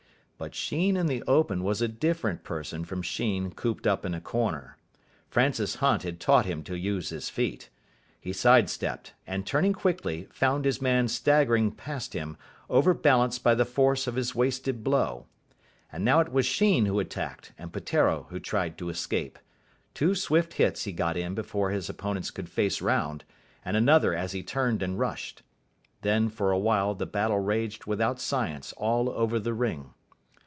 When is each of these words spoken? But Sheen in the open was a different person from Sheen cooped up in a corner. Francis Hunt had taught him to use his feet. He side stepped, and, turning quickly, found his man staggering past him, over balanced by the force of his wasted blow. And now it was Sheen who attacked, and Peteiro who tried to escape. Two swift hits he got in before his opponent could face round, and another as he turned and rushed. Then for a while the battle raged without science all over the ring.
But 0.43 0.55
Sheen 0.55 0.97
in 0.97 1.05
the 1.05 1.21
open 1.27 1.63
was 1.63 1.83
a 1.83 1.87
different 1.87 2.43
person 2.43 2.83
from 2.83 3.03
Sheen 3.03 3.51
cooped 3.51 3.85
up 3.85 4.03
in 4.03 4.15
a 4.15 4.19
corner. 4.19 4.75
Francis 5.29 5.75
Hunt 5.75 6.01
had 6.01 6.19
taught 6.19 6.47
him 6.47 6.63
to 6.63 6.75
use 6.75 7.09
his 7.09 7.29
feet. 7.29 7.69
He 8.19 8.33
side 8.33 8.67
stepped, 8.67 9.13
and, 9.27 9.45
turning 9.45 9.71
quickly, 9.71 10.27
found 10.31 10.65
his 10.65 10.81
man 10.81 11.07
staggering 11.07 11.69
past 11.69 12.13
him, 12.13 12.37
over 12.71 12.95
balanced 12.95 13.43
by 13.43 13.53
the 13.53 13.65
force 13.65 14.07
of 14.07 14.15
his 14.15 14.33
wasted 14.33 14.83
blow. 14.83 15.27
And 15.91 16.03
now 16.03 16.21
it 16.21 16.31
was 16.31 16.47
Sheen 16.47 16.87
who 16.87 16.99
attacked, 16.99 17.53
and 17.55 17.71
Peteiro 17.71 18.25
who 18.29 18.39
tried 18.39 18.79
to 18.79 18.89
escape. 18.89 19.37
Two 19.93 20.15
swift 20.15 20.55
hits 20.55 20.85
he 20.85 20.91
got 20.91 21.17
in 21.17 21.35
before 21.35 21.69
his 21.69 21.87
opponent 21.87 22.33
could 22.33 22.49
face 22.49 22.81
round, 22.81 23.25
and 23.63 23.77
another 23.77 24.15
as 24.15 24.31
he 24.31 24.41
turned 24.41 24.81
and 24.81 24.97
rushed. 24.97 25.43
Then 26.01 26.29
for 26.29 26.49
a 26.49 26.57
while 26.57 26.95
the 26.95 27.05
battle 27.05 27.37
raged 27.39 27.85
without 27.85 28.19
science 28.19 28.73
all 28.77 29.07
over 29.07 29.37
the 29.37 29.53
ring. 29.53 29.93